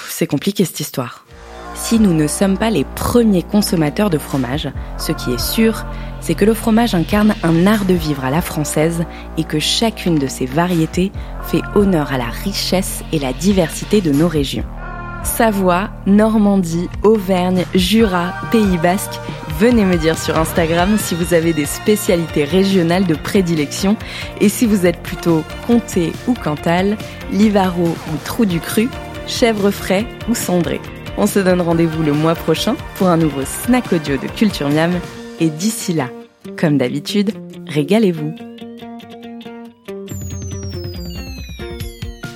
C'est 0.09 0.27
compliqué 0.27 0.63
cette 0.63 0.79
histoire. 0.79 1.25
Si 1.73 1.99
nous 1.99 2.13
ne 2.13 2.27
sommes 2.27 2.55
pas 2.55 2.69
les 2.69 2.83
premiers 2.83 3.41
consommateurs 3.41 4.11
de 4.11 4.19
fromage, 4.19 4.69
ce 4.99 5.11
qui 5.11 5.33
est 5.33 5.39
sûr, 5.39 5.85
c'est 6.21 6.35
que 6.35 6.45
le 6.45 6.53
fromage 6.53 6.93
incarne 6.93 7.33
un 7.41 7.65
art 7.65 7.85
de 7.85 7.95
vivre 7.95 8.23
à 8.23 8.29
la 8.29 8.41
française 8.41 9.03
et 9.37 9.43
que 9.43 9.59
chacune 9.59 10.19
de 10.19 10.27
ses 10.27 10.45
variétés 10.45 11.11
fait 11.41 11.63
honneur 11.73 12.13
à 12.13 12.19
la 12.19 12.29
richesse 12.29 13.01
et 13.11 13.17
la 13.17 13.33
diversité 13.33 14.01
de 14.01 14.11
nos 14.11 14.27
régions. 14.27 14.65
Savoie, 15.23 15.89
Normandie, 16.05 16.89
Auvergne, 17.01 17.65
Jura, 17.73 18.33
Pays 18.51 18.77
Basque, 18.77 19.19
venez 19.59 19.85
me 19.85 19.97
dire 19.97 20.17
sur 20.17 20.37
Instagram 20.37 20.97
si 20.97 21.15
vous 21.15 21.33
avez 21.33 21.53
des 21.53 21.65
spécialités 21.65 22.43
régionales 22.43 23.05
de 23.05 23.15
prédilection 23.15 23.95
et 24.41 24.49
si 24.49 24.65
vous 24.65 24.85
êtes 24.85 25.01
plutôt 25.01 25.43
comté 25.67 26.11
ou 26.27 26.33
cantal, 26.33 26.97
livaro 27.31 27.87
ou 27.87 28.17
trou 28.23 28.45
du 28.45 28.59
cru, 28.59 28.89
chèvre 29.27 29.71
frais 29.71 30.05
ou 30.29 30.35
cendré. 30.35 30.79
On 31.17 31.27
se 31.27 31.39
donne 31.39 31.61
rendez-vous 31.61 32.03
le 32.03 32.13
mois 32.13 32.35
prochain 32.35 32.75
pour 32.95 33.07
un 33.07 33.17
nouveau 33.17 33.41
snack 33.45 33.93
audio 33.93 34.17
de 34.17 34.27
Culture 34.27 34.69
Miam 34.69 34.91
et 35.39 35.49
d'ici 35.49 35.93
là, 35.93 36.09
comme 36.57 36.77
d'habitude, 36.77 37.31
régalez-vous. 37.67 38.33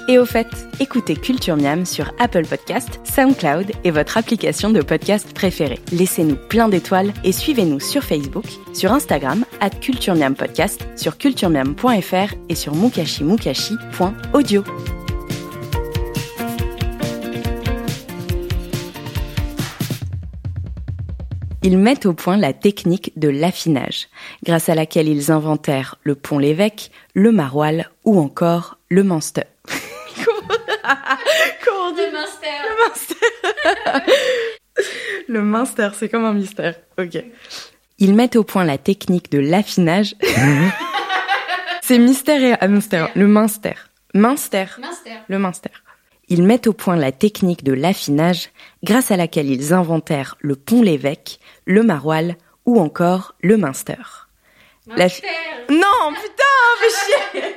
Et 0.10 0.18
au 0.18 0.26
fait, 0.26 0.48
écoutez 0.80 1.18
Culture 1.18 1.58
Miam 1.58 1.86
sur 1.86 2.14
Apple 2.18 2.46
Podcast, 2.46 3.02
SoundCloud 3.04 3.72
et 3.84 3.92
votre 3.92 4.18
application 4.18 4.70
de 4.70 4.82
podcast 4.82 5.34
préférée. 5.34 5.80
Laissez-nous 5.92 6.38
plein 6.48 6.70
d'étoiles 6.70 7.12
et 7.26 7.34
suivez-nous 7.34 7.82
sur 7.82 8.04
Facebook, 8.04 8.46
sur 8.74 8.94
Instagram, 8.94 9.44
at 9.60 9.72
Culture 9.72 10.16
Miam 10.16 10.34
Podcast, 10.34 10.88
sur 10.96 11.18
culturemiam.fr 11.18 12.36
et 12.48 12.56
sur 12.56 12.74
mukashimukashi.audio. 12.74 14.64
Ils 21.64 21.78
mettent 21.78 22.06
au 22.06 22.14
point 22.14 22.38
la 22.38 22.54
technique 22.54 23.12
de 23.18 23.28
l'affinage, 23.28 24.08
grâce 24.46 24.70
à 24.70 24.76
laquelle 24.76 25.10
ils 25.10 25.34
inventèrent 25.34 25.96
le 26.04 26.16
pont 26.16 26.40
l'évêque, 26.40 26.92
le 27.14 27.34
maroilles 27.34 27.86
ou 28.06 28.22
encore 28.22 28.78
le 28.88 29.04
Munster. 29.04 29.44
Comment 31.66 31.90
on 31.90 31.92
dit 31.92 32.02
Le 32.02 32.12
Munster. 32.12 32.48
Le 32.64 32.74
Munster. 32.88 34.14
le 35.28 35.42
Munster, 35.42 35.90
c'est 35.94 36.10
comme 36.10 36.26
un 36.26 36.34
mystère. 36.34 36.76
Ok. 36.98 37.24
Ils 38.00 38.14
mettent 38.14 38.36
au 38.36 38.44
point 38.44 38.64
la 38.64 38.78
technique 38.78 39.32
de 39.32 39.40
l'affinage. 39.40 40.16
c'est 41.82 41.98
mystère 41.98 42.44
et 42.44 42.54
hamster. 42.54 43.10
Le 43.16 43.28
Munster. 43.28 43.74
Munster. 44.14 44.66
Munster. 44.80 45.18
Le 45.28 45.40
Munster. 45.40 45.72
Ils 46.30 46.44
mettent 46.44 46.68
au 46.68 46.74
point 46.74 46.96
la 46.96 47.12
technique 47.12 47.64
de 47.64 47.74
l'affinage 47.74 48.50
grâce 48.84 49.12
à 49.12 49.18
laquelle 49.18 49.50
ils 49.50 49.74
inventèrent 49.74 50.36
le 50.40 50.56
pont 50.56 50.82
l'évêque, 50.82 51.40
le 51.66 51.84
maroilles 51.84 52.36
ou 52.66 52.80
encore 52.80 53.36
le 53.42 53.58
Munster. 54.88 55.00
La 55.00 55.08
fi- 55.10 55.22
Munster. 55.22 55.66
Non, 55.70 56.16
putain, 56.16 56.78
fais 56.80 56.96
chier 57.06 57.54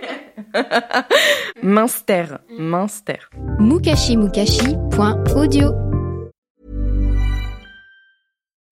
Munster, 1.63 2.41
Munster. 2.59 3.19
mukashimukashi.audio. 3.61 5.73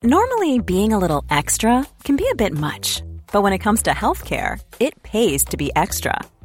Normally, 0.03 0.59
being 0.61 0.93
a 0.93 0.99
little 0.99 1.25
extra 1.31 1.85
can 2.05 2.17
be 2.17 2.29
a 2.31 2.35
bit 2.37 2.53
much, 2.53 3.03
but 3.33 3.43
when 3.43 3.53
it 3.53 3.59
comes 3.59 3.83
to 3.83 3.91
healthcare, 3.91 4.61
it 4.81 5.01
pays 5.03 5.45
to 5.47 5.57
be 5.57 5.71
extra. 5.77 6.19